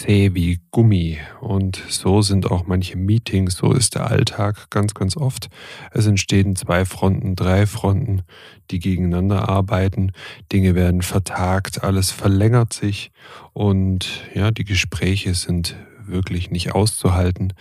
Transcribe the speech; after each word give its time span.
zäh 0.00 0.32
wie 0.32 0.60
Gummi. 0.70 1.18
Und 1.40 1.76
so 1.88 2.22
sind 2.22 2.50
auch 2.50 2.66
manche 2.66 2.96
Meetings, 2.96 3.54
so 3.54 3.72
ist 3.72 3.94
der 3.94 4.10
Alltag 4.10 4.70
ganz, 4.70 4.94
ganz 4.94 5.16
oft. 5.16 5.48
Es 5.92 6.06
entstehen 6.06 6.56
zwei 6.56 6.86
Fronten, 6.86 7.36
drei 7.36 7.66
Fronten, 7.66 8.22
die 8.70 8.78
gegeneinander 8.78 9.48
arbeiten. 9.50 10.12
Dinge 10.52 10.74
werden 10.74 11.02
vertagt, 11.02 11.84
alles 11.84 12.10
verlängert 12.10 12.72
sich 12.72 13.10
und 13.52 14.22
ja, 14.34 14.50
die 14.50 14.64
Gespräche 14.64 15.34
sind 15.34 15.76
wirklich 15.98 16.50
nicht 16.50 16.72
auszuhalten. 16.74 17.52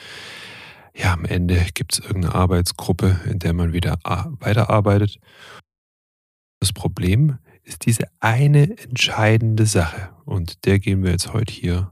Ja, 0.96 1.14
am 1.14 1.26
Ende 1.26 1.66
gibt 1.74 1.94
es 1.94 2.00
irgendeine 2.00 2.36
Arbeitsgruppe, 2.36 3.20
in 3.30 3.40
der 3.40 3.54
man 3.54 3.74
wieder 3.74 4.00
weiterarbeitet. 4.40 5.20
Das 6.62 6.71
Problem 6.71 7.38
ist 7.64 7.86
diese 7.86 8.06
eine 8.21 8.78
entscheidende 8.80 9.66
Sache 9.66 10.10
und 10.26 10.66
der 10.66 10.80
gehen 10.80 11.04
wir 11.04 11.12
jetzt 11.12 11.34
heute 11.34 11.54
hier 11.54 11.92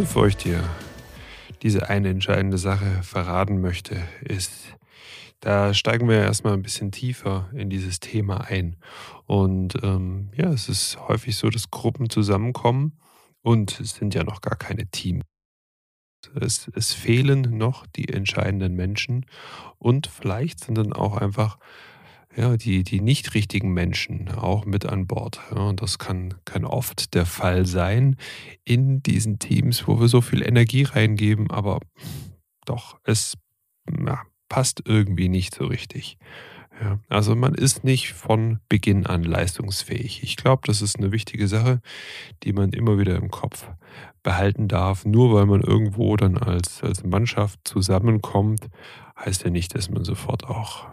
Bevor 0.00 0.28
ich 0.28 0.38
dir 0.38 0.64
diese 1.60 1.90
eine 1.90 2.08
entscheidende 2.08 2.56
Sache 2.56 3.02
verraten 3.02 3.60
möchte, 3.60 4.02
ist, 4.22 4.50
da 5.40 5.74
steigen 5.74 6.08
wir 6.08 6.16
erstmal 6.16 6.54
ein 6.54 6.62
bisschen 6.62 6.90
tiefer 6.90 7.50
in 7.52 7.68
dieses 7.68 8.00
Thema 8.00 8.40
ein. 8.40 8.76
Und 9.26 9.74
ähm, 9.82 10.30
ja, 10.34 10.50
es 10.50 10.70
ist 10.70 10.98
häufig 11.06 11.36
so, 11.36 11.50
dass 11.50 11.70
Gruppen 11.70 12.08
zusammenkommen 12.08 12.98
und 13.42 13.78
es 13.78 13.96
sind 13.96 14.14
ja 14.14 14.24
noch 14.24 14.40
gar 14.40 14.56
keine 14.56 14.86
Teams. 14.86 15.22
Es, 16.34 16.70
es 16.74 16.94
fehlen 16.94 17.58
noch 17.58 17.86
die 17.86 18.08
entscheidenden 18.08 18.74
Menschen 18.74 19.26
und 19.76 20.06
vielleicht 20.06 20.60
sind 20.60 20.78
dann 20.78 20.94
auch 20.94 21.18
einfach 21.18 21.58
ja, 22.36 22.56
die, 22.56 22.84
die 22.84 23.00
nicht 23.00 23.34
richtigen 23.34 23.72
Menschen 23.72 24.28
auch 24.28 24.64
mit 24.64 24.86
an 24.86 25.06
Bord. 25.06 25.40
Ja, 25.54 25.62
und 25.62 25.82
das 25.82 25.98
kann, 25.98 26.34
kann 26.44 26.64
oft 26.64 27.14
der 27.14 27.26
Fall 27.26 27.66
sein 27.66 28.16
in 28.64 29.02
diesen 29.02 29.38
Teams, 29.38 29.86
wo 29.88 30.00
wir 30.00 30.08
so 30.08 30.20
viel 30.20 30.46
Energie 30.46 30.84
reingeben, 30.84 31.50
aber 31.50 31.80
doch, 32.64 32.98
es 33.04 33.36
ja, 34.06 34.22
passt 34.48 34.82
irgendwie 34.84 35.28
nicht 35.28 35.54
so 35.54 35.64
richtig. 35.64 36.18
Ja, 36.80 36.98
also 37.08 37.34
man 37.34 37.54
ist 37.54 37.84
nicht 37.84 38.12
von 38.14 38.60
Beginn 38.68 39.04
an 39.06 39.22
leistungsfähig. 39.22 40.22
Ich 40.22 40.36
glaube, 40.36 40.62
das 40.64 40.80
ist 40.80 40.96
eine 40.96 41.12
wichtige 41.12 41.46
Sache, 41.46 41.80
die 42.42 42.54
man 42.54 42.70
immer 42.70 42.98
wieder 42.98 43.16
im 43.16 43.30
Kopf 43.30 43.68
behalten 44.22 44.66
darf. 44.66 45.04
Nur 45.04 45.34
weil 45.34 45.44
man 45.44 45.60
irgendwo 45.60 46.16
dann 46.16 46.38
als, 46.38 46.82
als 46.82 47.04
Mannschaft 47.04 47.60
zusammenkommt, 47.64 48.68
heißt 49.18 49.44
ja 49.44 49.50
nicht, 49.50 49.74
dass 49.74 49.90
man 49.90 50.04
sofort 50.04 50.44
auch 50.44 50.88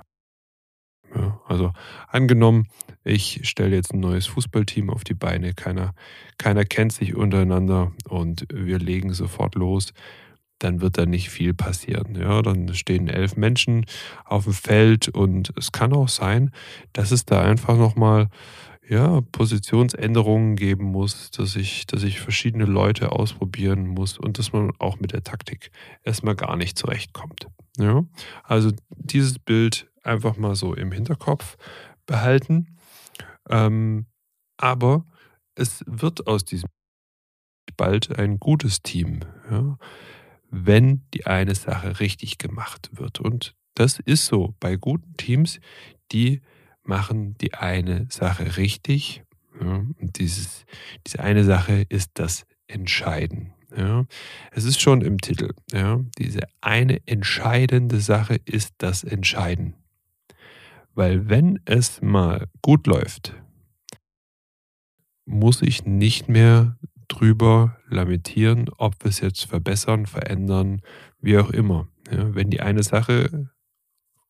also 1.48 1.72
angenommen, 2.08 2.68
ich 3.04 3.48
stelle 3.48 3.76
jetzt 3.76 3.94
ein 3.94 4.00
neues 4.00 4.28
Fußballteam 4.28 4.90
auf 4.90 5.04
die 5.04 5.14
Beine, 5.14 5.54
keiner, 5.54 5.94
keiner 6.38 6.66
kennt 6.66 6.92
sich 6.92 7.16
untereinander 7.16 7.92
und 8.08 8.46
wir 8.54 8.80
legen 8.80 9.14
sofort 9.14 9.56
los, 9.56 9.94
dann 10.60 10.82
wird 10.82 10.98
da 10.98 11.06
nicht 11.06 11.30
viel 11.30 11.54
passieren. 11.54 12.16
Ja, 12.16 12.42
dann 12.42 12.74
stehen 12.74 13.08
elf 13.08 13.38
Menschen 13.38 13.86
auf 14.26 14.46
dem 14.46 14.54
Feld 14.54 15.08
und 15.08 15.54
es 15.56 15.72
kann 15.72 15.94
auch 15.94 16.10
sein, 16.10 16.52
dass 16.94 17.12
es 17.12 17.26
da 17.26 17.42
einfach 17.42 17.78
nochmal 17.78 18.30
ja, 18.90 19.22
Positionsänderungen 19.32 20.56
geben 20.56 20.86
muss, 20.86 21.32
dass 21.32 21.56
ich, 21.56 21.86
dass 21.88 22.04
ich 22.04 22.20
verschiedene 22.20 22.66
Leute 22.66 23.12
ausprobieren 23.12 23.88
muss 23.88 24.18
und 24.18 24.40
dass 24.40 24.54
man 24.54 24.72
auch 24.80 25.00
mit 25.00 25.12
der 25.12 25.24
Taktik 25.24 25.72
erstmal 26.04 26.36
gar 26.36 26.56
nicht 26.56 26.78
zurechtkommt. 26.78 27.48
Ja, 27.78 28.06
also 28.44 28.72
dieses 28.90 29.40
Bild 29.40 29.88
einfach 30.08 30.38
mal 30.38 30.56
so 30.56 30.74
im 30.74 30.92
Hinterkopf 30.92 31.58
behalten. 32.06 32.78
Ähm, 33.50 34.08
aber 34.58 35.06
es 35.56 35.84
wird 35.88 36.28
aus 36.28 36.46
diesem 36.46 36.70
bald 37.76 38.18
ein 38.18 38.40
gutes 38.40 38.82
Team, 38.82 39.20
ja, 39.52 39.78
wenn 40.50 41.04
die 41.14 41.26
eine 41.26 41.54
Sache 41.56 42.00
richtig 42.00 42.38
gemacht 42.38 42.90
wird. 42.94 43.20
Und 43.20 43.56
das 43.76 44.00
ist 44.00 44.26
so 44.26 44.56
bei 44.60 44.76
guten 44.76 45.16
Teams, 45.18 45.60
die 46.12 46.42
machen 46.84 47.38
die 47.38 47.54
eine 47.54 48.08
Sache 48.10 48.58
richtig. 48.58 49.24
Ja, 49.62 49.86
und 50.00 50.20
dieses, 50.20 50.66
diese 51.06 51.20
eine 51.20 51.44
Sache 51.44 51.86
ist 51.90 52.12
das 52.16 52.46
Entscheiden. 52.68 53.54
Ja. 53.76 54.06
Es 54.52 54.64
ist 54.64 54.82
schon 54.82 55.02
im 55.02 55.20
Titel. 55.20 55.54
Ja. 55.72 56.00
Diese 56.18 56.42
eine 56.62 57.06
entscheidende 57.06 58.00
Sache 58.00 58.40
ist 58.46 58.74
das 58.78 59.04
Entscheiden. 59.04 59.76
Weil 60.98 61.30
wenn 61.30 61.60
es 61.66 62.02
mal 62.02 62.48
gut 62.64 62.88
läuft, 62.88 63.36
muss 65.28 65.62
ich 65.62 65.86
nicht 65.86 66.28
mehr 66.28 66.80
drüber 67.08 67.78
lamentieren, 67.88 68.68
ob 68.78 68.96
wir 69.04 69.10
es 69.10 69.20
jetzt 69.20 69.46
verbessern, 69.46 70.08
verändern, 70.08 70.82
wie 71.22 71.38
auch 71.38 71.52
immer. 71.52 71.88
Ja, 72.12 72.34
wenn 72.34 72.50
die 72.50 72.62
eine 72.62 72.82
Sache 72.82 73.52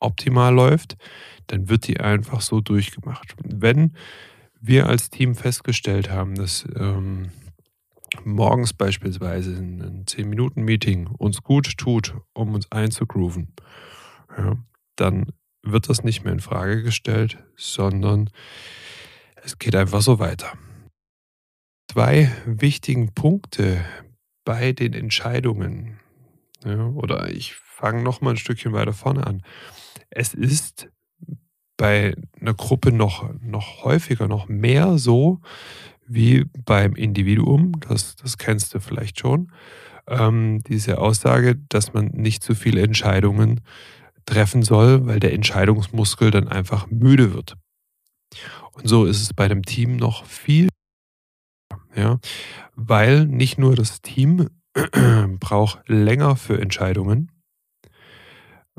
optimal 0.02 0.54
läuft, 0.54 0.98
dann 1.48 1.70
wird 1.70 1.88
die 1.88 2.02
einfach 2.02 2.42
so 2.42 2.60
durchgemacht. 2.60 3.34
Wenn 3.46 3.94
wir 4.60 4.88
als 4.88 5.10
Team 5.10 5.36
festgestellt 5.36 6.10
haben, 6.10 6.36
dass 6.36 6.68
ähm, 6.76 7.30
morgens 8.26 8.74
beispielsweise 8.74 9.56
ein 9.56 10.04
10-Minuten-Meeting 10.04 11.08
uns 11.08 11.44
gut 11.44 11.78
tut, 11.78 12.14
um 12.34 12.56
uns 12.56 12.70
einzugrooven, 12.74 13.54
ja, 14.38 14.58
dann 14.98 15.28
wird 15.72 15.90
das 15.90 16.04
nicht 16.04 16.24
mehr 16.24 16.34
in 16.34 16.40
Frage 16.40 16.84
gestellt, 16.84 17.38
sondern 17.56 18.30
es 19.44 19.60
geht 19.60 19.76
einfach 19.76 20.02
so 20.02 20.20
weiter. 20.20 20.54
Zwei 21.92 22.32
wichtigen 22.46 23.14
Punkte 23.14 23.84
bei 24.44 24.72
den 24.72 24.94
Entscheidungen, 24.94 26.00
ja, 26.64 26.88
oder 26.88 27.30
ich 27.30 27.54
fange 27.56 28.02
noch 28.02 28.22
mal 28.22 28.32
ein 28.32 28.38
Stückchen 28.38 28.74
weiter 28.74 28.94
vorne 28.94 29.26
an. 29.26 29.44
Es 30.10 30.34
ist 30.34 30.90
bei 31.78 32.16
einer 32.40 32.54
Gruppe 32.54 32.92
noch, 32.92 33.30
noch 33.42 33.84
häufiger, 33.84 34.28
noch 34.28 34.48
mehr 34.48 34.98
so 34.98 35.42
wie 36.08 36.46
beim 36.66 36.96
Individuum. 36.96 37.80
Das, 37.82 38.16
das 38.16 38.38
kennst 38.38 38.74
du 38.74 38.80
vielleicht 38.80 39.20
schon. 39.20 39.52
Ähm, 40.08 40.62
diese 40.68 41.00
Aussage, 41.00 41.56
dass 41.70 41.94
man 41.94 42.08
nicht 42.08 42.42
zu 42.42 42.56
viele 42.56 42.82
Entscheidungen 42.82 43.62
treffen 44.28 44.62
soll, 44.62 45.08
weil 45.08 45.20
der 45.20 45.34
Entscheidungsmuskel 45.34 46.30
dann 46.30 46.48
einfach 46.48 46.88
müde 46.92 47.34
wird. 47.34 47.56
Und 48.74 48.88
so 48.88 49.06
ist 49.06 49.22
es 49.22 49.34
bei 49.34 49.48
dem 49.48 49.64
Team 49.64 49.96
noch 49.96 50.26
viel, 50.26 50.70
ja, 51.96 52.20
weil 52.76 53.26
nicht 53.26 53.58
nur 53.58 53.76
das 53.76 54.02
Team 54.02 54.50
braucht 55.40 55.90
länger 55.90 56.36
für 56.36 56.62
Entscheidungen, 56.62 57.32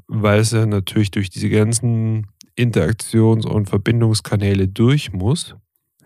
weil 0.06 0.41
es 0.41 0.53
ja 0.53 0.66
natürlich 0.66 1.10
durch 1.10 1.31
diese 1.31 1.50
ganzen 1.50 2.28
Interaktions- 2.54 3.47
und 3.47 3.69
Verbindungskanäle 3.69 4.69
durch 4.69 5.12
muss, 5.12 5.56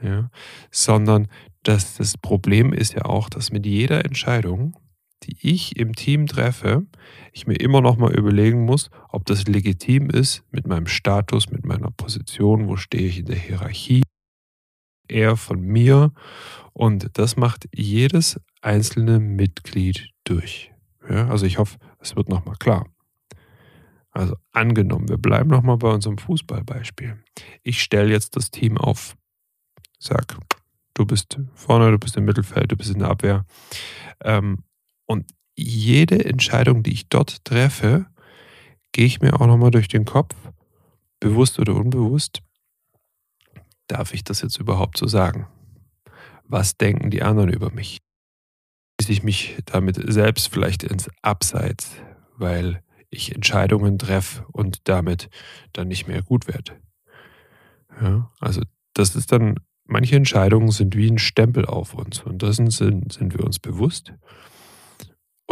ja, 0.03 0.31
sondern 0.71 1.29
dass 1.63 1.97
das 1.97 2.17
Problem 2.17 2.73
ist 2.73 2.95
ja 2.95 3.05
auch, 3.05 3.29
dass 3.29 3.53
mit 3.53 3.67
jeder 3.67 4.05
Entscheidung 4.05 4.77
die 5.25 5.37
ich 5.41 5.77
im 5.77 5.95
Team 5.95 6.27
treffe, 6.27 6.87
ich 7.33 7.47
mir 7.47 7.55
immer 7.55 7.81
noch 7.81 7.97
mal 7.97 8.15
überlegen 8.15 8.65
muss, 8.65 8.91
ob 9.09 9.25
das 9.27 9.47
legitim 9.47 10.11
ist 10.11 10.45
mit 10.51 10.67
meinem 10.67 10.87
Status, 10.87 11.51
mit 11.51 11.65
meiner 11.65 11.91
Position, 11.91 12.69
wo 12.69 12.77
stehe 12.77 13.07
ich 13.07 13.19
in 13.19 13.27
der 13.27 13.37
Hierarchie, 13.37 14.03
eher 15.09 15.37
von 15.37 15.61
mir. 15.61 16.13
Und 16.73 17.19
das 17.19 17.37
macht 17.37 17.69
jedes 17.75 18.41
einzelne 18.61 19.21
Mitglied 19.21 20.11
durch. 20.25 20.73
Ja, 21.09 21.29
also 21.29 21.47
ich 21.47 21.59
hoffe, 21.59 21.79
es 21.99 22.17
wird 22.17 22.29
noch 22.29 22.45
mal 22.45 22.57
klar. 22.57 22.87
Also 24.11 24.37
angenommen, 24.53 25.09
wir 25.09 25.19
bleiben 25.19 25.51
noch 25.51 25.63
mal 25.63 25.77
bei 25.77 25.89
unserem 25.89 26.19
Fußballbeispiel. 26.19 27.23
Ich 27.63 27.83
stelle 27.83 28.11
jetzt 28.11 28.37
das 28.37 28.51
Team 28.51 28.77
auf. 28.77 29.17
Sag, 29.99 30.37
du 30.95 31.07
bist 31.07 31.39
vorne, 31.55 31.91
du 31.91 31.99
bist 31.99 32.17
im 32.17 32.25
Mittelfeld, 32.25 32.71
du 32.71 32.77
bist 32.77 32.91
in 32.91 32.99
der 32.99 33.09
Abwehr. 33.09 33.47
Ähm, 34.23 34.65
und 35.13 35.31
jede 35.55 36.25
Entscheidung, 36.25 36.83
die 36.83 36.93
ich 36.93 37.09
dort 37.09 37.45
treffe, 37.45 38.07
gehe 38.93 39.07
ich 39.07 39.21
mir 39.21 39.41
auch 39.41 39.47
nochmal 39.47 39.71
durch 39.71 39.89
den 39.89 40.05
Kopf, 40.05 40.35
bewusst 41.21 41.59
oder 41.59 41.75
unbewusst, 41.75 42.43
darf 43.87 44.15
ich 44.15 44.25
das 44.25 44.41
jetzt 44.43 44.59
überhaupt 44.59 44.99
so 44.99 45.07
sagen? 45.07 45.47
Was 46.45 46.77
denken 46.77 47.11
die 47.11 47.23
anderen 47.23 47.51
über 47.51 47.71
mich? 47.71 47.99
Schließe 49.01 49.13
ich 49.13 49.23
mich 49.23 49.59
damit 49.67 50.01
selbst 50.13 50.49
vielleicht 50.49 50.83
ins 50.83 51.09
Abseits, 51.23 51.93
weil 52.37 52.83
ich 53.11 53.35
Entscheidungen 53.35 53.99
treffe 53.99 54.47
und 54.53 54.89
damit 54.89 55.29
dann 55.73 55.89
nicht 55.89 56.09
mehr 56.09 56.23
gut 56.23 56.49
werde? 56.49 56.81
Ja, 58.01 58.31
also 58.41 58.63
das 58.95 59.15
ist 59.15 59.31
dann, 59.33 59.57
manche 59.85 60.17
Entscheidungen 60.17 60.71
sind 60.71 60.97
wie 60.97 61.11
ein 61.11 61.19
Stempel 61.19 61.67
auf 61.67 61.95
uns 61.95 62.23
und 62.23 62.41
dessen 62.41 62.71
sind, 62.71 63.13
sind 63.13 63.37
wir 63.37 63.45
uns 63.45 63.59
bewusst. 63.59 64.15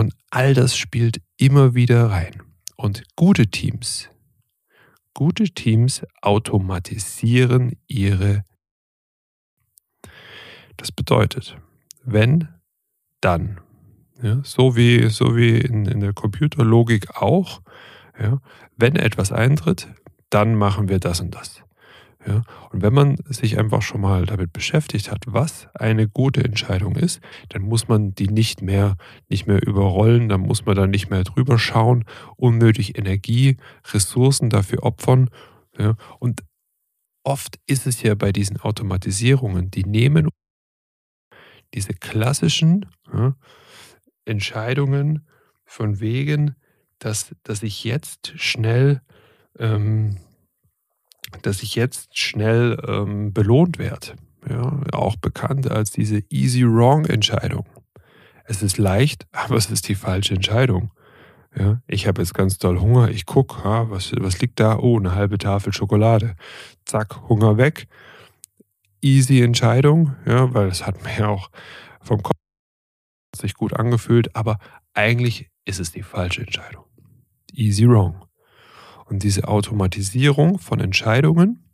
Und 0.00 0.14
all 0.30 0.54
das 0.54 0.78
spielt 0.78 1.20
immer 1.36 1.74
wieder 1.74 2.08
rein. 2.08 2.42
Und 2.74 3.02
gute 3.16 3.48
Teams, 3.48 4.08
gute 5.12 5.44
Teams 5.44 6.06
automatisieren 6.22 7.76
ihre. 7.86 8.42
Das 10.78 10.90
bedeutet, 10.90 11.58
wenn, 12.02 12.48
dann. 13.20 13.60
Ja, 14.22 14.40
so 14.42 14.74
wie, 14.74 15.10
so 15.10 15.36
wie 15.36 15.58
in, 15.58 15.84
in 15.84 16.00
der 16.00 16.14
Computerlogik 16.14 17.16
auch. 17.16 17.60
Ja, 18.18 18.40
wenn 18.78 18.96
etwas 18.96 19.32
eintritt, 19.32 19.86
dann 20.30 20.54
machen 20.54 20.88
wir 20.88 20.98
das 20.98 21.20
und 21.20 21.34
das. 21.34 21.62
Ja? 22.26 22.42
Und 22.70 22.82
wenn 22.82 22.92
man 22.92 23.16
sich 23.28 23.58
einfach 23.58 23.82
schon 23.82 24.00
mal 24.00 24.26
damit 24.26 24.52
beschäftigt 24.52 25.10
hat, 25.10 25.24
was 25.26 25.68
eine 25.74 26.08
gute 26.08 26.44
Entscheidung 26.44 26.96
ist, 26.96 27.20
dann 27.48 27.62
muss 27.62 27.88
man 27.88 28.14
die 28.14 28.28
nicht 28.28 28.62
mehr, 28.62 28.96
nicht 29.28 29.46
mehr 29.46 29.66
überrollen, 29.66 30.28
dann 30.28 30.40
muss 30.40 30.66
man 30.66 30.76
da 30.76 30.86
nicht 30.86 31.10
mehr 31.10 31.24
drüber 31.24 31.58
schauen, 31.58 32.04
unnötig 32.36 32.98
Energie, 32.98 33.56
Ressourcen 33.92 34.50
dafür 34.50 34.82
opfern. 34.82 35.30
Ja? 35.78 35.96
Und 36.18 36.42
oft 37.24 37.58
ist 37.66 37.86
es 37.86 38.02
ja 38.02 38.14
bei 38.14 38.32
diesen 38.32 38.58
Automatisierungen, 38.58 39.70
die 39.70 39.84
nehmen 39.84 40.28
diese 41.72 41.94
klassischen 41.94 42.86
ja, 43.12 43.34
Entscheidungen 44.24 45.26
von 45.64 46.00
wegen, 46.00 46.56
dass, 46.98 47.34
dass 47.44 47.62
ich 47.62 47.84
jetzt 47.84 48.32
schnell 48.36 49.00
ähm, 49.58 50.18
dass 51.42 51.62
ich 51.62 51.74
jetzt 51.74 52.18
schnell 52.18 52.78
ähm, 52.86 53.32
belohnt 53.32 53.78
werde. 53.78 54.14
Ja, 54.48 54.80
auch 54.92 55.16
bekannt 55.16 55.70
als 55.70 55.90
diese 55.90 56.22
Easy 56.30 56.64
Wrong 56.64 57.04
Entscheidung. 57.04 57.66
Es 58.44 58.62
ist 58.62 58.78
leicht, 58.78 59.26
aber 59.32 59.56
es 59.56 59.70
ist 59.70 59.88
die 59.88 59.94
falsche 59.94 60.34
Entscheidung. 60.34 60.92
Ja, 61.56 61.82
ich 61.88 62.06
habe 62.06 62.22
jetzt 62.22 62.34
ganz 62.34 62.58
doll 62.58 62.78
Hunger, 62.78 63.10
ich 63.10 63.26
gucke, 63.26 63.62
ja, 63.64 63.90
was, 63.90 64.12
was 64.18 64.40
liegt 64.40 64.60
da? 64.60 64.78
Oh, 64.78 64.98
eine 64.98 65.14
halbe 65.16 65.36
Tafel 65.36 65.72
Schokolade. 65.72 66.36
Zack, 66.84 67.28
Hunger 67.28 67.56
weg. 67.56 67.88
Easy 69.00 69.40
Entscheidung, 69.40 70.14
ja, 70.26 70.54
weil 70.54 70.68
es 70.68 70.86
hat 70.86 71.02
mir 71.18 71.28
auch 71.28 71.50
vom 72.00 72.22
Kopf 72.22 72.36
sich 73.36 73.54
gut 73.54 73.74
angefühlt, 73.74 74.34
aber 74.36 74.58
eigentlich 74.94 75.50
ist 75.64 75.80
es 75.80 75.92
die 75.92 76.02
falsche 76.02 76.42
Entscheidung. 76.42 76.84
Easy 77.52 77.88
wrong. 77.88 78.24
Und 79.10 79.24
diese 79.24 79.48
Automatisierung 79.48 80.60
von 80.60 80.78
Entscheidungen, 80.78 81.64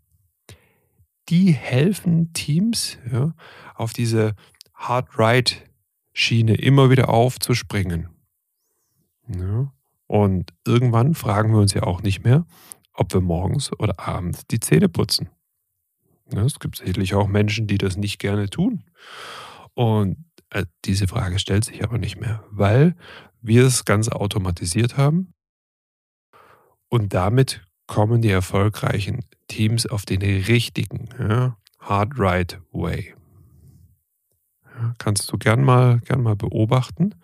die 1.29 1.53
helfen 1.53 2.33
Teams 2.33 2.97
ja, 3.13 3.35
auf 3.75 3.93
diese 3.93 4.35
Hard-Right-Schiene 4.73 6.55
immer 6.55 6.89
wieder 6.89 7.11
aufzuspringen. 7.11 8.09
Ja. 9.29 9.71
Und 10.07 10.55
irgendwann 10.67 11.15
fragen 11.15 11.53
wir 11.53 11.61
uns 11.61 11.75
ja 11.75 11.83
auch 11.83 12.03
nicht 12.03 12.25
mehr, 12.25 12.47
ob 12.95 13.13
wir 13.13 13.21
morgens 13.21 13.71
oder 13.79 13.99
abends 13.99 14.47
die 14.47 14.61
Zähne 14.61 14.89
putzen. 14.89 15.29
Ja, 16.33 16.43
es 16.43 16.59
gibt 16.59 16.79
sicherlich 16.79 17.15
auch 17.15 17.29
Menschen, 17.29 17.67
die 17.67 17.77
das 17.77 17.99
nicht 17.99 18.19
gerne 18.19 18.49
tun. 18.49 18.85
Und 19.75 20.25
äh, 20.49 20.65
diese 20.87 21.07
Frage 21.07 21.39
stellt 21.39 21.67
sich 21.67 21.85
aber 21.85 21.99
nicht 21.99 22.19
mehr, 22.19 22.43
weil 22.51 22.97
wir 23.43 23.67
es 23.67 23.85
ganz 23.85 24.09
automatisiert 24.09 24.97
haben 24.97 25.35
und 26.89 27.15
damit 27.15 27.63
kommen 27.87 28.23
die 28.23 28.31
erfolgreichen 28.31 29.25
Teams 29.49 29.87
auf 29.87 30.05
den 30.05 30.23
richtigen, 30.23 31.09
ja, 31.19 31.57
Hard 31.79 32.19
Right 32.19 32.61
Way. 32.73 33.15
Ja, 34.65 34.95
kannst 34.99 35.31
du 35.33 35.39
gern 35.39 35.65
mal, 35.65 36.01
gern 36.01 36.23
mal 36.23 36.37
beobachten 36.37 37.15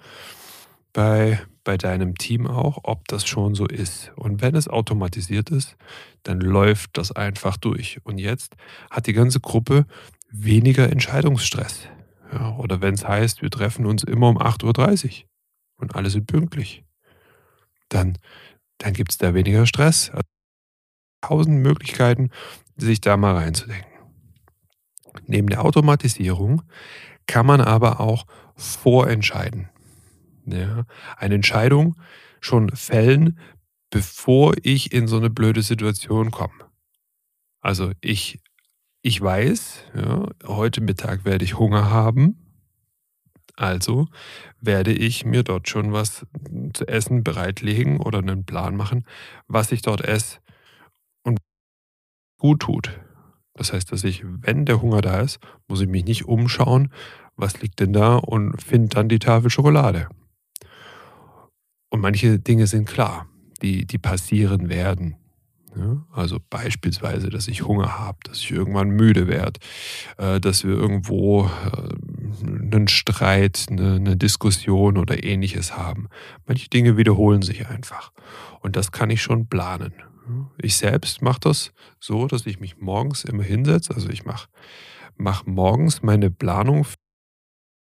bei, 0.93 1.41
bei 1.64 1.76
deinem 1.76 2.17
Team 2.17 2.47
auch, 2.47 2.79
ob 2.85 3.09
das 3.09 3.26
schon 3.26 3.55
so 3.55 3.67
ist. 3.67 4.12
Und 4.17 4.41
wenn 4.41 4.55
es 4.55 4.69
automatisiert 4.69 5.50
ist, 5.50 5.76
dann 6.23 6.41
läuft 6.41 6.97
das 6.97 7.12
einfach 7.12 7.56
durch. 7.56 8.00
Und 8.05 8.19
jetzt 8.19 8.55
hat 8.91 9.06
die 9.06 9.12
ganze 9.12 9.41
Gruppe 9.41 9.87
weniger 10.31 10.91
Entscheidungsstress. 10.91 11.88
Ja, 12.32 12.56
oder 12.56 12.81
wenn 12.81 12.94
es 12.94 13.06
heißt, 13.06 13.43
wir 13.43 13.50
treffen 13.50 13.85
uns 13.85 14.05
immer 14.05 14.29
um 14.29 14.38
8.30 14.38 15.23
Uhr 15.23 15.29
und 15.76 15.94
alle 15.94 16.08
sind 16.08 16.26
pünktlich, 16.26 16.85
dann 17.88 18.17
dann 18.78 18.92
gibt 18.92 19.12
es 19.12 19.19
da 19.19 19.34
weniger 19.34 19.66
Stress. 19.66 20.10
Also, 20.10 20.22
tausend 21.20 21.62
Möglichkeiten, 21.62 22.30
sich 22.76 23.00
da 23.00 23.16
mal 23.16 23.36
reinzudenken. 23.36 23.90
Neben 25.26 25.48
der 25.48 25.64
Automatisierung 25.64 26.62
kann 27.26 27.46
man 27.46 27.60
aber 27.60 28.00
auch 28.00 28.26
vorentscheiden. 28.56 29.69
Ja, 30.46 30.84
eine 31.16 31.36
Entscheidung 31.36 31.96
schon 32.40 32.70
fällen, 32.70 33.38
bevor 33.90 34.54
ich 34.62 34.92
in 34.92 35.06
so 35.06 35.16
eine 35.16 35.30
blöde 35.30 35.62
Situation 35.62 36.30
komme. 36.30 36.66
Also 37.60 37.92
ich, 38.00 38.40
ich 39.02 39.20
weiß, 39.20 39.84
ja, 39.94 40.28
heute 40.44 40.80
Mittag 40.80 41.24
werde 41.24 41.44
ich 41.44 41.58
Hunger 41.58 41.90
haben 41.90 42.42
also 43.56 44.08
werde 44.60 44.93
ich 44.93 45.25
mir 45.25 45.43
dort 45.43 45.69
schon 45.69 45.93
was 45.93 46.26
zu 46.72 46.87
essen 46.87 47.22
bereitlegen 47.22 48.00
oder 48.00 48.19
einen 48.19 48.44
Plan 48.44 48.76
machen, 48.76 49.04
was 49.49 49.72
ich 49.72 49.82
dort 49.82 50.02
esse 50.02 50.38
und 51.22 51.38
gut 52.38 52.60
tut. 52.60 53.00
Das 53.54 53.72
heißt, 53.72 53.93
dass 53.93 54.04
ich, 54.04 54.25
wenn 54.25 54.64
der 54.64 54.81
Hunger 54.81 55.02
da 55.02 55.20
ist, 55.20 55.38
muss 55.69 55.81
ich 55.81 55.88
mich 55.88 56.04
nicht 56.04 56.25
umschauen, 56.25 56.90
was 57.37 57.60
liegt 57.60 57.81
denn 57.81 57.93
da 57.93 58.16
und 58.16 58.60
finde 58.62 58.88
dann 58.88 59.08
die 59.08 59.19
Tafel 59.19 59.50
Schokolade. 59.50 60.08
Und 61.90 62.00
manche 62.00 62.38
Dinge 62.38 62.66
sind 62.66 62.88
klar, 62.88 63.26
die, 63.60 63.87
die 63.87 63.98
passieren 63.98 64.70
werden. 64.70 65.16
Ja, 65.76 66.05
also 66.12 66.38
beispielsweise, 66.50 67.31
dass 67.31 67.48
ich 67.48 67.62
Hunger 67.62 67.98
habe, 67.98 68.19
dass 68.25 68.38
ich 68.38 68.50
irgendwann 68.50 68.90
müde 68.90 69.26
werde, 69.26 69.58
äh, 70.19 70.38
dass 70.38 70.65
wir 70.65 70.74
irgendwo 70.74 71.46
äh, 71.46 71.94
einen 72.43 72.89
Streit, 72.89 73.67
eine, 73.70 73.96
eine, 73.96 74.17
Diskussion 74.17 74.96
oder 74.98 75.24
ähnliches 75.24 75.77
haben. 75.77 76.08
Manche 76.46 76.69
Dinge 76.69 76.96
wiederholen 76.96 77.43
sich 77.43 77.67
einfach. 77.69 78.12
Und 78.60 78.77
das 78.77 78.93
kann 78.93 79.10
ich 79.10 79.22
schon 79.22 79.48
planen. 79.48 79.93
Ich 80.58 80.77
selbst 80.77 81.20
mache 81.20 81.41
das 81.41 81.72
so, 81.98 82.27
dass 82.27 82.46
ich 82.46 82.60
mich 82.60 82.79
morgens 82.79 83.24
immer 83.24 83.43
hinsetze. 83.43 83.94
Also 83.94 84.08
ich 84.08 84.24
mache 84.24 84.48
mach 85.17 85.44
morgens 85.46 86.03
meine 86.03 86.31
Planung, 86.31 86.86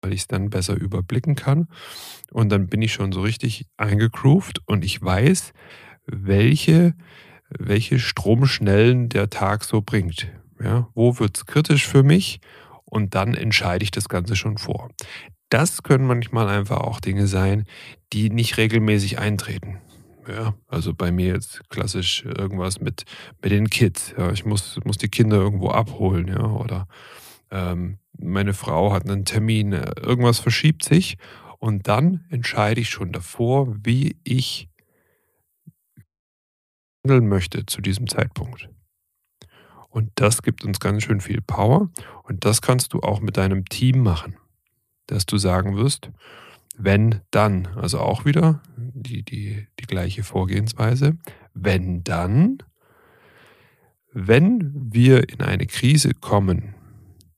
weil 0.01 0.13
ich 0.13 0.21
es 0.21 0.27
dann 0.27 0.49
besser 0.49 0.75
überblicken 0.75 1.35
kann. 1.35 1.67
Und 2.31 2.49
dann 2.49 2.67
bin 2.67 2.81
ich 2.81 2.93
schon 2.93 3.11
so 3.11 3.21
richtig 3.21 3.67
eingegroovt 3.77 4.61
und 4.67 4.85
ich 4.85 5.01
weiß, 5.01 5.53
welche 6.05 6.95
welche 7.49 7.99
Stromschnellen 7.99 9.09
der 9.09 9.29
Tag 9.29 9.63
so 9.63 9.81
bringt. 9.81 10.27
Ja, 10.63 10.87
wo 10.93 11.19
wird 11.19 11.37
es 11.37 11.45
kritisch 11.45 11.87
für 11.87 12.03
mich? 12.03 12.39
Und 12.89 13.15
dann 13.15 13.35
entscheide 13.35 13.83
ich 13.83 13.91
das 13.91 14.09
Ganze 14.09 14.35
schon 14.35 14.57
vor. 14.57 14.89
Das 15.49 15.83
können 15.83 16.05
manchmal 16.05 16.47
einfach 16.47 16.81
auch 16.81 16.99
Dinge 16.99 17.27
sein, 17.27 17.65
die 18.13 18.29
nicht 18.29 18.57
regelmäßig 18.57 19.19
eintreten. 19.19 19.79
Ja, 20.27 20.53
also 20.67 20.93
bei 20.93 21.11
mir 21.11 21.33
jetzt 21.33 21.67
klassisch 21.69 22.23
irgendwas 22.23 22.79
mit, 22.79 23.05
mit 23.41 23.51
den 23.51 23.69
Kids. 23.69 24.13
Ja, 24.17 24.31
ich 24.31 24.45
muss, 24.45 24.79
muss 24.83 24.97
die 24.97 25.09
Kinder 25.09 25.37
irgendwo 25.37 25.69
abholen, 25.69 26.27
ja, 26.27 26.43
oder 26.43 26.87
ähm, 27.49 27.97
meine 28.17 28.53
Frau 28.53 28.93
hat 28.93 29.09
einen 29.09 29.25
Termin, 29.25 29.71
irgendwas 29.71 30.39
verschiebt 30.39 30.83
sich 30.83 31.17
und 31.57 31.87
dann 31.87 32.25
entscheide 32.29 32.81
ich 32.81 32.89
schon 32.89 33.11
davor, 33.11 33.75
wie 33.83 34.17
ich 34.23 34.69
handeln 37.03 37.27
möchte 37.27 37.65
zu 37.65 37.81
diesem 37.81 38.07
Zeitpunkt. 38.07 38.69
Und 39.89 40.11
das 40.15 40.41
gibt 40.41 40.63
uns 40.63 40.79
ganz 40.79 41.03
schön 41.03 41.21
viel 41.21 41.41
Power 41.41 41.89
und 42.23 42.45
das 42.45 42.61
kannst 42.61 42.93
du 42.93 42.99
auch 42.99 43.21
mit 43.21 43.37
deinem 43.37 43.65
Team 43.65 44.01
machen, 44.03 44.37
dass 45.07 45.25
du 45.25 45.37
sagen 45.37 45.75
wirst, 45.75 46.11
wenn 46.77 47.21
dann, 47.31 47.67
also 47.75 47.99
auch 47.99 48.23
wieder 48.23 48.61
die, 48.77 49.23
die, 49.23 49.67
die 49.79 49.87
gleiche 49.87 50.23
Vorgehensweise, 50.23 51.17
wenn 51.53 52.03
dann, 52.03 52.59
wenn 54.13 54.71
wir 54.93 55.29
in 55.29 55.41
eine 55.41 55.65
Krise 55.65 56.13
kommen, 56.13 56.75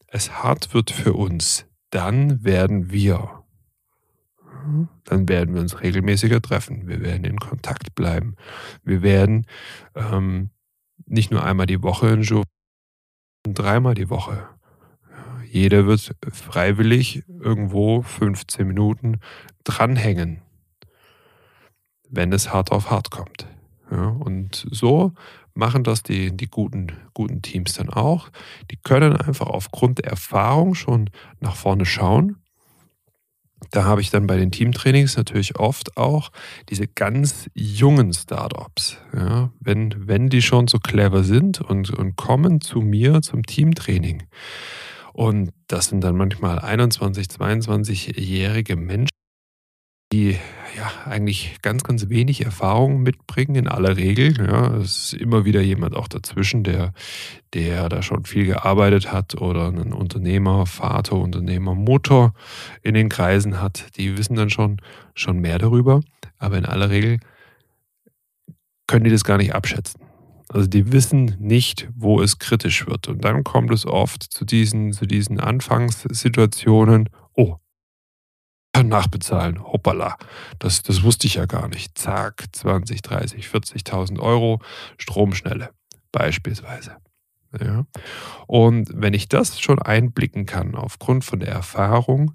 es 0.07 0.43
hart 0.43 0.73
wird 0.73 0.91
für 0.91 1.13
uns, 1.13 1.65
dann 1.89 2.43
werden 2.43 2.91
wir 2.91 3.41
dann 5.05 5.27
werden 5.27 5.53
wir 5.53 5.61
uns 5.61 5.81
regelmäßiger 5.81 6.41
treffen. 6.41 6.87
Wir 6.87 7.01
werden 7.01 7.23
in 7.23 7.39
Kontakt 7.39 7.95
bleiben. 7.95 8.35
Wir 8.83 9.01
werden 9.01 9.47
ähm, 9.95 10.49
nicht 11.05 11.31
nur 11.31 11.43
einmal 11.43 11.65
die 11.65 11.81
Woche 11.81 12.09
in 12.09 12.21
Jour 12.21 12.43
dreimal 13.43 13.95
die 13.95 14.09
Woche. 14.09 14.47
Jeder 15.49 15.85
wird 15.85 16.15
freiwillig 16.31 17.23
irgendwo 17.27 18.01
15 18.01 18.65
Minuten 18.65 19.19
dranhängen, 19.63 20.41
wenn 22.09 22.31
es 22.31 22.53
hart 22.53 22.71
auf 22.71 22.89
hart 22.89 23.11
kommt. 23.11 23.47
Ja, 23.89 24.07
und 24.07 24.65
so 24.71 25.11
machen 25.53 25.83
das 25.83 26.03
die, 26.03 26.35
die 26.35 26.47
guten, 26.47 26.93
guten 27.13 27.41
Teams 27.41 27.73
dann 27.73 27.89
auch. 27.89 28.29
Die 28.71 28.77
können 28.77 29.17
einfach 29.17 29.47
aufgrund 29.47 29.99
der 29.99 30.11
Erfahrung 30.11 30.75
schon 30.75 31.09
nach 31.41 31.55
vorne 31.55 31.85
schauen. 31.85 32.37
Da 33.69 33.83
habe 33.83 34.01
ich 34.01 34.09
dann 34.09 34.27
bei 34.27 34.37
den 34.37 34.51
Teamtrainings 34.51 35.15
natürlich 35.15 35.57
oft 35.57 35.95
auch 35.95 36.31
diese 36.69 36.87
ganz 36.87 37.47
jungen 37.53 38.11
Startups. 38.11 38.97
Ja, 39.15 39.51
wenn, 39.59 40.07
wenn 40.07 40.29
die 40.29 40.41
schon 40.41 40.67
so 40.67 40.79
clever 40.79 41.23
sind 41.23 41.61
und, 41.61 41.91
und 41.91 42.15
kommen 42.15 42.59
zu 42.59 42.79
mir 42.81 43.21
zum 43.21 43.43
Teamtraining. 43.43 44.23
Und 45.13 45.51
das 45.67 45.87
sind 45.87 46.03
dann 46.03 46.15
manchmal 46.15 46.59
21, 46.59 47.27
22-jährige 47.27 48.75
Menschen, 48.75 49.09
die 50.11 50.37
eigentlich 51.05 51.57
ganz, 51.61 51.83
ganz 51.83 52.09
wenig 52.09 52.45
Erfahrung 52.45 53.01
mitbringen 53.01 53.55
in 53.55 53.67
aller 53.67 53.97
Regel. 53.97 54.35
Ja, 54.37 54.75
es 54.75 55.13
ist 55.13 55.13
immer 55.13 55.45
wieder 55.45 55.61
jemand 55.61 55.95
auch 55.95 56.07
dazwischen, 56.07 56.63
der, 56.63 56.93
der 57.53 57.89
da 57.89 58.01
schon 58.01 58.25
viel 58.25 58.45
gearbeitet 58.45 59.11
hat 59.11 59.39
oder 59.39 59.67
einen 59.67 59.93
Unternehmer, 59.93 60.65
Vater, 60.65 61.15
Unternehmer, 61.15 61.75
Mutter 61.75 62.33
in 62.81 62.93
den 62.93 63.09
Kreisen 63.09 63.61
hat. 63.61 63.97
Die 63.97 64.17
wissen 64.17 64.35
dann 64.35 64.49
schon, 64.49 64.81
schon 65.15 65.39
mehr 65.39 65.59
darüber. 65.59 66.01
Aber 66.37 66.57
in 66.57 66.65
aller 66.65 66.89
Regel 66.89 67.19
können 68.87 69.03
die 69.03 69.11
das 69.11 69.23
gar 69.23 69.37
nicht 69.37 69.53
abschätzen. 69.53 70.01
Also 70.49 70.67
die 70.67 70.91
wissen 70.91 71.37
nicht, 71.39 71.87
wo 71.95 72.21
es 72.21 72.37
kritisch 72.37 72.85
wird. 72.85 73.07
Und 73.07 73.23
dann 73.23 73.43
kommt 73.43 73.71
es 73.71 73.85
oft 73.85 74.23
zu 74.23 74.43
diesen, 74.43 74.91
zu 74.91 75.05
diesen 75.05 75.39
Anfangssituationen, 75.39 77.09
oh, 78.85 78.89
nachbezahlen. 78.89 79.63
Hoppala, 79.63 80.17
das, 80.59 80.83
das 80.83 81.03
wusste 81.03 81.27
ich 81.27 81.35
ja 81.35 81.45
gar 81.45 81.67
nicht. 81.67 81.97
Zack, 81.97 82.45
20, 82.51 83.01
30, 83.01 83.45
40.000 83.47 84.19
Euro 84.19 84.61
Stromschnelle 84.97 85.69
beispielsweise. 86.11 86.97
Ja. 87.59 87.85
Und 88.47 88.89
wenn 88.93 89.13
ich 89.13 89.27
das 89.27 89.59
schon 89.59 89.79
einblicken 89.79 90.45
kann 90.45 90.75
aufgrund 90.75 91.25
von 91.25 91.39
der 91.39 91.49
Erfahrung, 91.49 92.33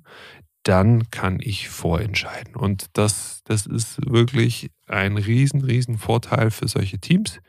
dann 0.63 1.11
kann 1.11 1.39
ich 1.41 1.69
vorentscheiden. 1.69 2.57
Und 2.57 2.87
das, 2.95 3.41
das 3.45 3.67
ist 3.67 4.05
wirklich 4.11 4.71
ein 4.87 5.17
riesen, 5.17 5.63
riesen 5.63 5.97
Vorteil 5.97 6.51
für 6.51 6.69
solche 6.69 6.99
Teams. 6.99 7.41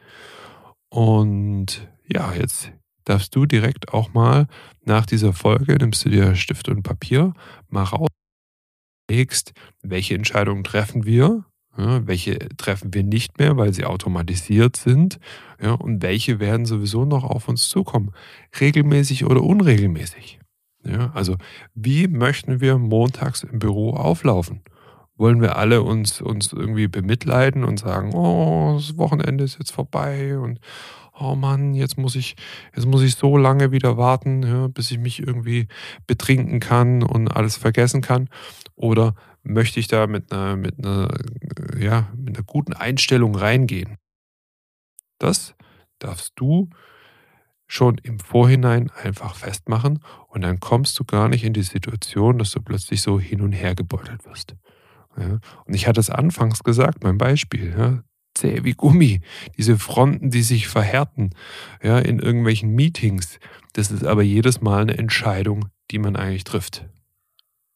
Und 0.90 1.90
ja, 2.08 2.32
jetzt 2.34 2.72
darfst 3.06 3.36
du 3.36 3.46
direkt 3.46 3.94
auch 3.94 4.14
mal 4.14 4.48
nach 4.86 5.06
dieser 5.06 5.34
Folge, 5.34 5.76
nimmst 5.76 6.06
du 6.06 6.10
dir 6.10 6.36
Stift 6.36 6.70
und 6.70 6.84
Papier 6.84 7.34
mal 7.70 7.84
raus 7.84 8.10
überlegst, 9.08 9.54
welche 9.82 10.16
Entscheidungen 10.16 10.64
treffen 10.64 11.06
wir, 11.06 11.46
ja, 11.78 12.06
welche 12.08 12.40
treffen 12.58 12.94
wir 12.94 13.04
nicht 13.04 13.40
mehr, 13.40 13.56
weil 13.58 13.74
sie 13.74 13.86
automatisiert 13.86 14.76
sind, 14.76 15.20
ja, 15.62 15.74
und 15.74 16.02
welche 16.02 16.40
werden 16.40 16.66
sowieso 16.66 17.06
noch 17.06 17.24
auf 17.24 17.48
uns 17.48 17.70
zukommen, 17.70 18.12
regelmäßig 18.60 19.26
oder 19.26 19.44
unregelmäßig. 19.44 20.40
Ja, 20.84 21.12
also 21.14 21.36
wie 21.74 22.08
möchten 22.08 22.62
wir 22.62 22.78
montags 22.78 23.44
im 23.44 23.60
Büro 23.60 23.92
auflaufen? 23.92 24.62
Wollen 25.18 25.42
wir 25.42 25.58
alle 25.58 25.82
uns, 25.82 26.22
uns 26.22 26.54
irgendwie 26.54 26.88
bemitleiden 26.88 27.64
und 27.64 27.80
sagen, 27.80 28.14
oh, 28.14 28.76
das 28.78 28.98
Wochenende 28.98 29.44
ist 29.44 29.58
jetzt 29.58 29.72
vorbei 29.72 30.38
und 30.38 30.60
oh 31.20 31.36
Mann, 31.36 31.74
jetzt 31.74 31.98
muss 31.98 32.16
ich, 32.16 32.36
jetzt 32.76 32.86
muss 32.86 33.02
ich 33.02 33.16
so 33.16 33.38
lange 33.38 33.72
wieder 33.72 33.98
warten, 33.98 34.44
ja, 34.44 34.68
bis 34.68 34.92
ich 34.92 35.00
mich 35.00 35.20
irgendwie 35.20 35.68
betrinken 36.06 36.60
kann 36.60 37.04
und 37.04 37.28
alles 37.30 37.58
vergessen 37.58 38.02
kann? 38.02 38.30
Oder 38.76 39.16
möchte 39.44 39.80
ich 39.80 39.88
da 39.88 40.08
mit 40.08 40.32
einer, 40.32 40.56
mit 40.56 40.78
einer, 40.78 41.10
ja, 41.80 42.10
mit 42.16 42.38
einer 42.38 42.46
guten 42.46 42.74
Einstellung 42.74 43.36
reingehen? 43.36 43.98
Das 45.20 45.56
darfst 46.00 46.34
du 46.36 46.70
schon 47.68 47.98
im 47.98 48.20
Vorhinein 48.20 48.90
einfach 48.92 49.36
festmachen 49.36 50.00
und 50.30 50.42
dann 50.42 50.60
kommst 50.60 50.98
du 51.00 51.04
gar 51.04 51.28
nicht 51.28 51.44
in 51.44 51.54
die 51.54 51.64
Situation, 51.64 52.38
dass 52.38 52.52
du 52.52 52.62
plötzlich 52.62 53.02
so 53.02 53.20
hin 53.20 53.42
und 53.42 53.52
her 53.52 53.76
gebeutelt 53.76 54.26
wirst. 54.26 54.56
Ja, 55.18 55.40
und 55.66 55.74
ich 55.74 55.88
hatte 55.88 56.00
es 56.00 56.10
anfangs 56.10 56.64
gesagt, 56.64 57.04
mein 57.04 57.18
Beispiel. 57.18 57.76
Ja, 57.78 58.04
zäh 58.38 58.64
wie 58.64 58.74
Gummi. 58.74 59.22
Diese 59.58 59.78
Fronten, 59.78 60.30
die 60.30 60.44
sich 60.44 60.68
verhärten, 60.68 61.32
ja, 61.82 62.00
in 62.00 62.20
irgendwelchen 62.20 62.70
Meetings. 62.72 63.40
Das 63.74 63.92
ist 63.92 64.04
aber 64.04 64.24
jedes 64.24 64.62
Mal 64.62 64.82
eine 64.82 64.98
Entscheidung, 64.98 65.70
die 65.92 66.00
man 66.00 66.16
eigentlich 66.16 66.44
trifft. 66.44 66.88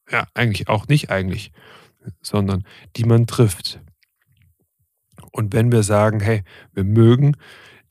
Ja, 0.10 0.28
eigentlich 0.34 0.68
auch 0.68 0.88
nicht 0.88 1.10
eigentlich, 1.10 1.52
sondern 2.22 2.64
die 2.96 3.06
man 3.06 3.28
trifft. 3.28 3.80
Und 5.32 5.54
wenn 5.54 5.72
wir 5.72 5.84
sagen, 5.84 6.20
hey, 6.20 6.44
wir 6.74 6.84
mögen 6.84 7.38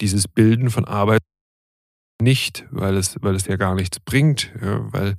dieses 0.00 0.28
Bilden 0.28 0.70
von 0.70 0.84
Arbeit 0.84 1.22
nicht, 2.20 2.66
weil 2.70 2.96
es, 2.96 3.16
weil 3.22 3.34
es 3.34 3.46
ja 3.46 3.56
gar 3.56 3.74
nichts 3.74 4.00
bringt, 4.00 4.52
ja, 4.60 4.92
weil 4.92 5.16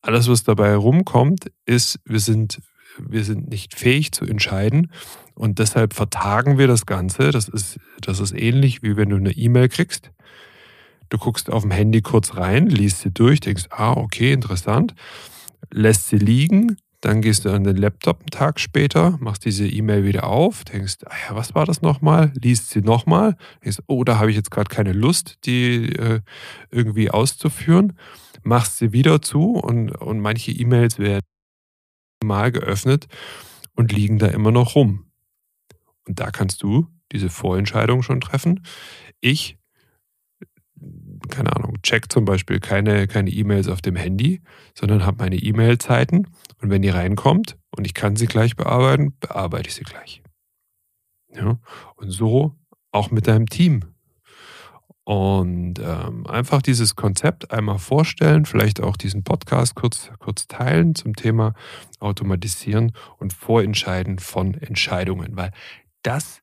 alles, 0.00 0.28
was 0.28 0.42
dabei 0.42 0.74
rumkommt, 0.74 1.52
ist, 1.64 2.00
wir 2.04 2.20
sind 2.20 2.60
wir 2.98 3.24
sind 3.24 3.50
nicht 3.50 3.74
fähig 3.74 4.12
zu 4.12 4.24
entscheiden 4.24 4.90
und 5.34 5.58
deshalb 5.58 5.94
vertagen 5.94 6.58
wir 6.58 6.66
das 6.66 6.86
Ganze. 6.86 7.30
Das 7.30 7.48
ist, 7.48 7.78
das 8.00 8.20
ist 8.20 8.32
ähnlich 8.32 8.82
wie 8.82 8.96
wenn 8.96 9.10
du 9.10 9.16
eine 9.16 9.32
E-Mail 9.32 9.68
kriegst. 9.68 10.10
Du 11.08 11.18
guckst 11.18 11.50
auf 11.50 11.62
dem 11.62 11.70
Handy 11.70 12.00
kurz 12.00 12.36
rein, 12.36 12.68
liest 12.68 13.00
sie 13.00 13.10
durch, 13.10 13.40
denkst, 13.40 13.66
ah, 13.70 13.92
okay, 13.92 14.32
interessant, 14.32 14.94
lässt 15.70 16.08
sie 16.08 16.16
liegen, 16.16 16.76
dann 17.02 17.20
gehst 17.20 17.44
du 17.44 17.50
an 17.50 17.64
den 17.64 17.76
Laptop 17.76 18.20
einen 18.20 18.30
Tag 18.30 18.60
später, 18.60 19.18
machst 19.20 19.44
diese 19.44 19.66
E-Mail 19.66 20.04
wieder 20.04 20.24
auf, 20.24 20.64
denkst, 20.64 20.98
ah 21.04 21.14
ja, 21.28 21.36
was 21.36 21.54
war 21.54 21.66
das 21.66 21.82
nochmal? 21.82 22.32
Liest 22.40 22.70
sie 22.70 22.80
nochmal, 22.80 23.36
denkst, 23.64 23.80
oh, 23.88 24.04
da 24.04 24.18
habe 24.18 24.30
ich 24.30 24.36
jetzt 24.36 24.50
gerade 24.50 24.74
keine 24.74 24.92
Lust, 24.92 25.38
die 25.44 25.92
äh, 25.96 26.20
irgendwie 26.70 27.10
auszuführen, 27.10 27.94
machst 28.44 28.78
sie 28.78 28.92
wieder 28.92 29.20
zu 29.20 29.50
und, 29.50 29.90
und 29.90 30.20
manche 30.20 30.52
E-Mails 30.52 30.98
werden 30.98 31.26
Mal 32.22 32.52
geöffnet 32.52 33.06
und 33.74 33.92
liegen 33.92 34.18
da 34.18 34.26
immer 34.28 34.50
noch 34.50 34.74
rum. 34.74 35.06
Und 36.06 36.20
da 36.20 36.30
kannst 36.30 36.62
du 36.62 36.86
diese 37.12 37.30
Vorentscheidung 37.30 38.02
schon 38.02 38.20
treffen. 38.20 38.64
Ich, 39.20 39.58
keine 41.28 41.54
Ahnung, 41.54 41.80
check 41.82 42.10
zum 42.10 42.24
Beispiel 42.24 42.58
keine 42.58 43.06
keine 43.06 43.30
E-Mails 43.30 43.68
auf 43.68 43.80
dem 43.82 43.96
Handy, 43.96 44.40
sondern 44.74 45.06
habe 45.06 45.18
meine 45.18 45.36
E-Mail-Zeiten 45.36 46.26
und 46.60 46.70
wenn 46.70 46.82
die 46.82 46.88
reinkommt 46.88 47.58
und 47.70 47.86
ich 47.86 47.94
kann 47.94 48.16
sie 48.16 48.26
gleich 48.26 48.56
bearbeiten, 48.56 49.16
bearbeite 49.20 49.68
ich 49.68 49.74
sie 49.74 49.84
gleich. 49.84 50.22
Ja? 51.34 51.60
Und 51.96 52.10
so 52.10 52.56
auch 52.90 53.10
mit 53.10 53.26
deinem 53.26 53.48
Team. 53.48 53.91
Und 55.04 55.80
ähm, 55.80 56.26
einfach 56.28 56.62
dieses 56.62 56.94
Konzept 56.94 57.50
einmal 57.50 57.78
vorstellen, 57.78 58.44
vielleicht 58.46 58.80
auch 58.80 58.96
diesen 58.96 59.24
Podcast 59.24 59.74
kurz, 59.74 60.10
kurz 60.20 60.46
teilen 60.46 60.94
zum 60.94 61.16
Thema 61.16 61.54
Automatisieren 61.98 62.92
und 63.18 63.32
Vorentscheiden 63.32 64.20
von 64.20 64.54
Entscheidungen, 64.54 65.36
weil 65.36 65.50
das 66.02 66.40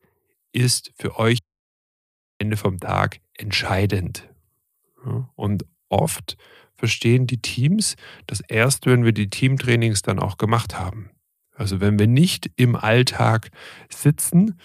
ist 0.52 0.92
für 0.98 1.18
euch 1.18 1.38
am 1.40 2.46
Ende 2.46 2.58
vom 2.58 2.80
Tag 2.80 3.22
entscheidend. 3.38 4.30
Und 5.36 5.66
oft 5.88 6.36
verstehen 6.76 7.28
die 7.28 7.42
Teams 7.42 7.96
das 8.28 8.42
erst, 8.42 8.86
wenn 8.86 9.06
wir 9.06 9.14
die 9.14 9.30
Teamtrainings 9.30 10.02
dann 10.02 10.20
auch 10.20 10.38
gemacht 10.38 10.78
haben. 10.78 11.12
Also 11.60 11.82
wenn 11.82 12.00
wir 12.00 12.08
nicht 12.08 12.50
im 12.56 12.78
Alltag 12.78 13.52
sitzen, 13.94 14.58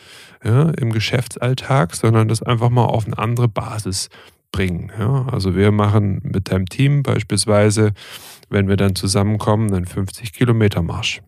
ja, 0.44 0.70
im 0.70 0.92
Geschäftsalltag, 0.92 1.96
sondern 1.96 2.28
das 2.28 2.40
einfach 2.42 2.70
mal 2.70 2.84
auf 2.84 3.06
eine 3.06 3.18
andere 3.18 3.48
Basis 3.48 4.10
bringen. 4.52 4.92
Ja. 4.96 5.26
Also 5.26 5.56
wir 5.56 5.72
machen 5.72 6.20
mit 6.22 6.52
deinem 6.52 6.66
Team 6.66 7.02
beispielsweise, 7.02 7.94
wenn 8.48 8.68
wir 8.68 8.76
dann 8.76 8.94
zusammenkommen, 8.94 9.74
einen 9.74 9.86
50 9.86 10.32
Kilometer 10.32 10.82
Marsch. 10.82 11.20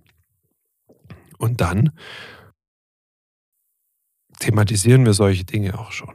Und 1.37 1.61
dann 1.61 1.90
thematisieren 4.38 5.04
wir 5.04 5.14
solche 5.14 5.44
Dinge 5.44 5.76
auch 5.80 5.90
schon. 5.90 6.14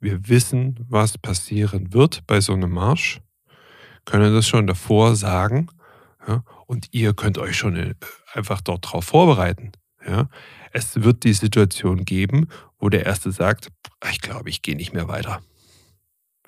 Wir 0.00 0.28
wissen, 0.28 0.86
was 0.88 1.18
passieren 1.18 1.92
wird 1.92 2.26
bei 2.26 2.40
so 2.40 2.54
einem 2.54 2.72
Marsch, 2.72 3.20
können 4.06 4.32
das 4.32 4.48
schon 4.48 4.66
davor 4.66 5.14
sagen 5.14 5.68
ja, 6.26 6.42
und 6.66 6.88
ihr 6.92 7.14
könnt 7.14 7.38
euch 7.38 7.56
schon 7.56 7.76
äh, 7.76 7.94
einfach 8.32 8.60
dort 8.60 8.90
drauf 8.90 9.04
vorbereiten. 9.04 9.72
Ja. 10.06 10.28
Es 10.72 11.02
wird 11.02 11.24
die 11.24 11.32
Situation 11.32 12.04
geben, 12.04 12.48
wo 12.78 12.88
der 12.88 13.06
Erste 13.06 13.30
sagt, 13.30 13.68
ich 14.10 14.20
glaube, 14.20 14.50
ich 14.50 14.62
gehe 14.62 14.76
nicht 14.76 14.92
mehr 14.92 15.08
weiter. 15.08 15.42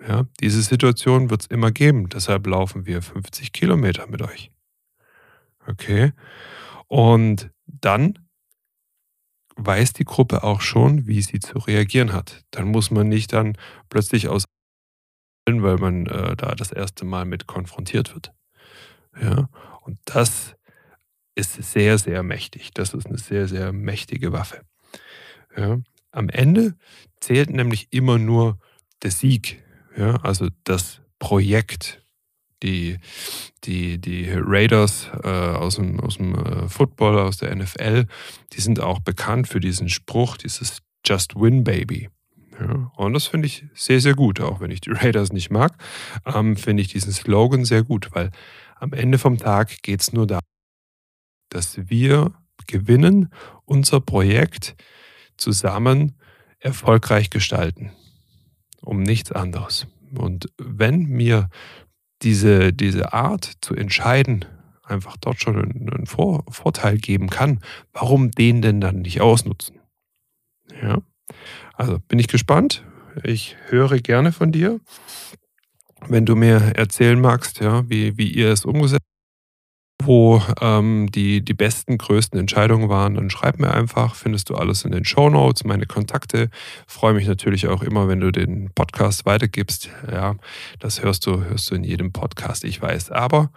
Ja, 0.07 0.27
diese 0.41 0.61
Situation 0.63 1.31
wird 1.31 1.43
es 1.43 1.47
immer 1.47 1.71
geben. 1.71 2.09
Deshalb 2.09 2.47
laufen 2.47 2.85
wir 2.87 3.01
50 3.01 3.53
Kilometer 3.53 4.07
mit 4.09 4.23
euch. 4.23 4.51
Okay. 5.67 6.13
Und 6.89 7.51
dann 7.67 8.19
weiß 9.57 9.93
die 9.93 10.05
Gruppe 10.05 10.43
auch 10.43 10.61
schon, 10.61 11.07
wie 11.07 11.23
sie 11.23 11.39
zu 11.39 11.59
reagieren 11.59 12.13
hat. 12.13 12.45
Dann 12.51 12.69
muss 12.69 12.91
man 12.91 13.09
nicht 13.09 13.33
dann 13.33 13.57
plötzlich 13.89 14.29
aus 14.29 14.45
weil 15.47 15.77
man 15.77 16.07
äh, 16.07 16.37
da 16.37 16.55
das 16.55 16.73
erste 16.73 17.05
Mal 17.05 17.27
mit 17.27 17.47
konfrontiert 17.47 18.15
wird. 18.15 18.33
Ja, 19.21 19.51
und 19.83 19.99
das 20.07 20.57
ist 21.35 21.55
sehr, 21.55 21.99
sehr 21.99 22.23
mächtig. 22.23 22.73
Das 22.75 22.95
ist 22.95 23.07
eine 23.07 23.19
sehr, 23.19 23.49
sehr 23.49 23.73
mächtige 23.73 24.33
Waffe. 24.33 24.63
Ja, 25.57 25.79
am 26.11 26.29
Ende 26.29 26.75
zählt 27.21 27.51
nämlich 27.51 27.89
immer 27.91 28.19
nur 28.19 28.59
der 29.03 29.11
Sieg, 29.11 29.63
ja, 29.97 30.17
also 30.23 30.49
das 30.65 31.01
Projekt. 31.19 32.01
Die, 32.63 32.97
die, 33.65 33.99
die 33.99 34.31
Raiders 34.33 35.11
äh, 35.23 35.29
aus 35.29 35.77
dem, 35.77 36.01
aus 36.01 36.17
dem 36.17 36.35
äh, 36.35 36.67
Football, 36.67 37.19
aus 37.19 37.37
der 37.37 37.55
NFL, 37.55 38.07
die 38.55 38.61
sind 38.63 38.81
auch 38.81 39.01
bekannt 39.01 39.49
für 39.49 39.61
diesen 39.61 39.91
Spruch, 39.91 40.39
dieses 40.39 40.79
Just 41.05 41.35
Win 41.35 41.63
Baby. 41.63 42.09
Ja, 42.59 42.91
und 42.97 43.13
das 43.13 43.27
finde 43.27 43.49
ich 43.49 43.67
sehr, 43.75 44.01
sehr 44.01 44.15
gut. 44.15 44.41
Auch 44.41 44.61
wenn 44.61 44.71
ich 44.71 44.81
die 44.81 44.91
Raiders 44.93 45.31
nicht 45.33 45.51
mag, 45.51 45.77
ähm, 46.25 46.57
finde 46.57 46.83
ich 46.83 46.89
diesen 46.89 47.13
Slogan 47.13 47.67
sehr 47.67 47.83
gut, 47.83 48.09
weil 48.13 48.31
am 48.77 48.95
Ende 48.95 49.19
vom 49.19 49.37
Tag 49.37 49.83
geht 49.83 50.01
es 50.01 50.15
nur 50.15 50.27
darum, 50.27 50.41
dass 51.55 51.89
wir 51.89 52.33
gewinnen, 52.67 53.31
unser 53.65 54.01
Projekt 54.01 54.75
zusammen 55.37 56.17
erfolgreich 56.59 57.31
gestalten. 57.31 57.93
Um 58.81 59.03
nichts 59.03 59.33
anderes. 59.33 59.87
Und 60.15 60.51
wenn 60.59 61.05
mir 61.05 61.49
diese, 62.23 62.73
diese 62.73 63.13
Art 63.13 63.53
zu 63.61 63.75
entscheiden 63.75 64.45
einfach 64.83 65.17
dort 65.17 65.41
schon 65.41 65.57
einen, 65.57 66.07
Vor 66.07 66.45
Vorteil 66.49 66.99
geben 66.99 67.31
kann, 67.31 67.61
warum 67.93 68.31
den 68.31 68.61
denn 68.63 68.81
dann 68.81 69.01
nicht 69.01 69.21
ausnutzen? 69.21 69.81
Ja. 70.83 70.99
Also 71.75 71.99
bin 72.01 72.19
ich 72.19 72.29
gespannt. 72.29 72.85
Ich 73.23 73.57
höre 73.69 73.99
gerne 73.99 74.33
von 74.33 74.53
dir. 74.53 74.81
Wenn 76.07 76.27
du 76.27 76.37
mir 76.37 76.57
erzählen 76.77 77.21
magst, 77.21 77.61
ja, 77.61 77.89
wie, 77.89 78.19
wie 78.19 78.31
ihr 78.31 78.51
es 78.51 78.65
umgesetzt 78.65 79.01
habt, 79.05 79.14
wo 80.07 80.43
ähm, 80.61 81.11
die, 81.11 81.45
die 81.45 81.55
besten, 81.55 81.99
größten 81.99 82.39
Entscheidungen 82.39 82.89
waren, 82.89 83.15
dann 83.15 83.31
schreib 83.31 83.59
mir 83.59 83.73
einfach. 83.73 84.15
Findest 84.15 84.51
du 84.51 84.55
alles 84.55 84.85
in 84.85 84.93
den 84.93 85.05
Show 85.05 85.31
Notes, 85.31 85.65
meine 85.65 85.87
Kontakte. 85.87 86.51
Freue 86.87 87.15
mich 87.15 87.27
natürlich 87.27 87.69
auch 87.69 87.83
immer, 87.83 88.09
wenn 88.09 88.21
du 88.21 88.31
den 88.31 88.71
Podcast 88.75 89.27
weitergibst. 89.27 89.91
Ja, 90.11 90.37
das 90.79 91.03
hörst 91.03 91.27
du, 91.27 91.45
hörst 91.45 91.71
du 91.71 91.75
in 91.75 91.85
jedem 91.85 92.13
Podcast, 92.13 92.65
ich 92.65 92.81
weiß. 92.81 93.11
Aber 93.11 93.51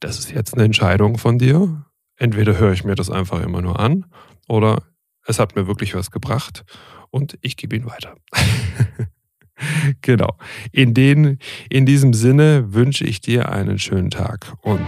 das 0.00 0.18
ist 0.18 0.32
jetzt 0.32 0.54
eine 0.54 0.64
Entscheidung 0.64 1.18
von 1.18 1.38
dir. 1.38 1.86
Entweder 2.16 2.58
höre 2.58 2.72
ich 2.72 2.84
mir 2.84 2.94
das 2.94 3.10
einfach 3.10 3.40
immer 3.40 3.62
nur 3.62 3.80
an 3.80 4.06
oder 4.48 4.82
es 5.26 5.38
hat 5.38 5.56
mir 5.56 5.66
wirklich 5.66 5.94
was 5.94 6.10
gebracht 6.10 6.64
und 7.10 7.38
ich 7.40 7.56
gebe 7.56 7.76
ihn 7.76 7.86
weiter. 7.86 8.14
genau. 10.00 10.36
In, 10.72 10.94
den, 10.94 11.38
in 11.70 11.86
diesem 11.86 12.12
Sinne 12.12 12.74
wünsche 12.74 13.04
ich 13.04 13.20
dir 13.20 13.50
einen 13.50 13.78
schönen 13.78 14.10
Tag 14.10 14.54
und 14.62 14.86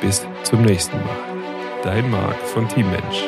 bis 0.00 0.26
zum 0.42 0.62
nächsten 0.62 0.96
Mal. 0.98 1.16
Dein 1.82 2.10
Marc 2.10 2.38
von 2.48 2.68
Team 2.68 2.90
Mensch. 2.90 3.24